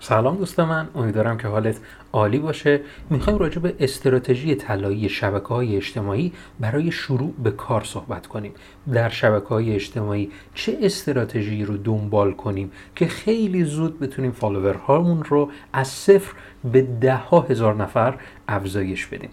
[0.00, 1.80] سلام دوست من امیدوارم که حالت
[2.12, 2.80] عالی باشه.
[3.10, 8.52] می‌خوایم راجع به استراتژی طلایی شبکه های اجتماعی برای شروع به کار صحبت کنیم.
[8.92, 14.32] در شبکه های اجتماعی چه استراتژی رو دنبال کنیم که خیلی زود بتونیم
[14.86, 16.34] هامون رو از صفر
[16.64, 17.16] به ده
[17.50, 18.18] هزار نفر
[18.48, 19.30] افزایش بدیم.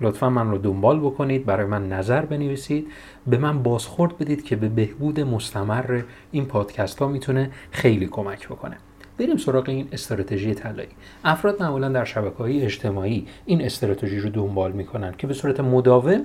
[0.00, 2.86] لطفا من رو دنبال بکنید برای من نظر بنویسید.
[3.26, 6.02] به من بازخورد بدید که به بهبود مستمر
[6.32, 8.76] این پادکست ها می‌تونه خیلی کمک بکنه.
[9.18, 10.88] بریم سراغ این استراتژی طلایی.
[11.24, 16.20] افراد معمولا در شبکه های اجتماعی این استراتژی رو دنبال می‌کنن که به صورت مداوم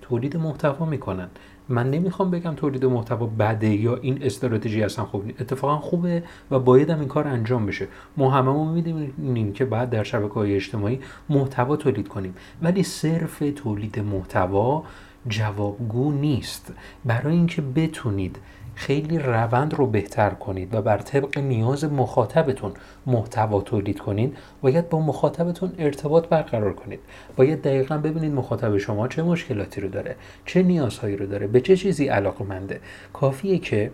[0.00, 1.28] تولید محتوا می‌کنن.
[1.68, 5.40] من نمی‌خوام بگم تولید محتوا بده یا این استراتژی اصلا خوب نیست.
[5.40, 7.88] اتفاقا خوبه و باید هم این کار انجام بشه.
[8.16, 12.34] ما هممون می‌دونیم که بعد در شبکه های اجتماعی محتوا تولید کنیم.
[12.62, 14.84] ولی صرف تولید محتوا
[15.28, 16.72] جوابگو نیست.
[17.04, 18.38] برای اینکه بتونید
[18.78, 22.72] خیلی روند رو بهتر کنید و بر طبق نیاز مخاطبتون
[23.06, 27.00] محتوا تولید کنید باید با مخاطبتون ارتباط برقرار کنید.
[27.36, 31.76] باید دقیقا ببینید مخاطب شما چه مشکلاتی رو داره چه نیازهایی رو داره به چه
[31.76, 32.10] چیزی
[32.48, 32.80] منده
[33.12, 33.90] کافیه که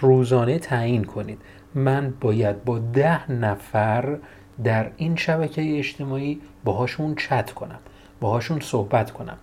[0.00, 1.38] روزانه تعیین کنید.
[1.74, 4.18] من باید با ده نفر
[4.64, 7.78] در این شبکه اجتماعی باهاشون چت کنم
[8.20, 9.38] باهاشون صحبت کنم.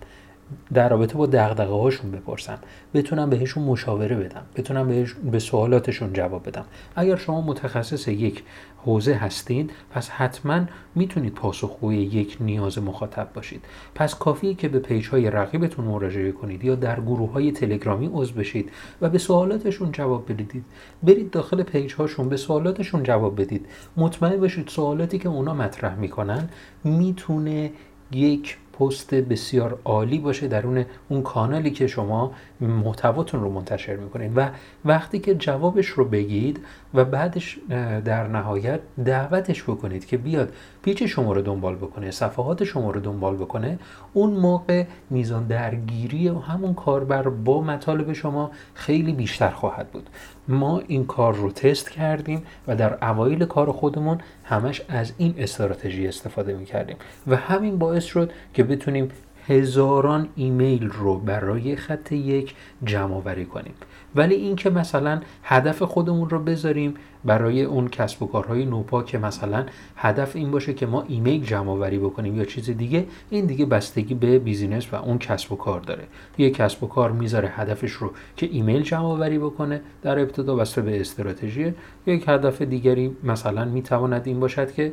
[0.74, 2.58] در رابطه با دغدغه هاشون بپرسم
[2.94, 4.42] بتونم بهشون مشاوره بدم.
[4.56, 6.64] بتونم بهش به سوالاتشون جواب بدم.
[6.96, 8.42] اگر شما متخصص یک
[8.84, 10.60] حوزه هستید پس حتما
[10.94, 13.64] می‌تونید پاسخگوی یک نیاز مخاطب باشید.
[13.94, 18.34] پس کافیه که به page های رقیبتون مراجعه کنید یا در گروه های تلگرامی عضو
[18.34, 20.64] بشید و به سوالاتشون جواب بدید.
[21.02, 23.66] برید داخل page هاشون به سوالاتشون جواب بدید.
[23.96, 26.48] مطمئن بشید سوالاتی که اونا مطرح می‌کنن
[26.84, 27.70] می‌تونه
[28.12, 34.50] یک پست بسیار عالی باشه درون اون کانالی که شما محتواتون رو منتشر می‌کنید و
[34.84, 36.60] وقتی که جوابش رو بگید
[36.94, 37.58] و بعدش
[38.04, 40.52] در نهایت دعوتش بکنید که بیاد
[40.82, 43.78] پیچ شما رو دنبال بکنه صفحات شما رو دنبال بکنه
[44.12, 50.10] اون موقع میزان درگیری و همون کاربر با مطالب شما خیلی بیشتر خواهد بود.
[50.48, 56.08] ما این کار رو تست کردیم و در اوایل کار خودمون همش از این استراتژی
[56.08, 59.10] استفاده می کردیم و همین باعث شد که بتونیم
[59.48, 62.54] هزاران ایمیل رو برای خط یک
[62.84, 63.74] جمع آوری کنیم.
[64.14, 66.94] ولی اینکه مثلا هدف خودمون رو بذاریم
[67.24, 69.66] برای اون کسب و کارهای نوپا که مثلا
[69.96, 74.14] هدف این باشه که ما ایمیل جمع آوری بکنیم یا چیز دیگه این دیگه بستگی
[74.14, 76.04] به business و اون کسب و کار داره.
[76.38, 80.82] یه کسب و کار می‌ذاره هدفش رو که ایمیل جمع آوری بکنه در ابتدا بسته
[80.82, 81.74] به استراتژی.
[82.06, 84.92] یک هدف دیگری مثلا می‌تواند این باشد که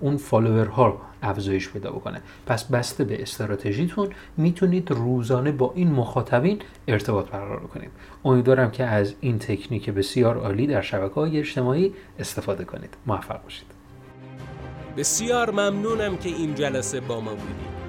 [0.00, 2.20] اون فالوور ها افزایش پیدا بکنه.
[2.46, 7.90] پس بسته به استراتژیتون می‌تونید روزانه با این مخاطبین ارتباط برقرار کنید.
[8.24, 12.94] امیدوارم که از این تکنیک بسیار عالی در شبکه های اجتماعی استفاده کنید.
[13.06, 13.66] موفق باشید.
[14.96, 17.69] بسیار ممنونم که این جلسه با ما بودید.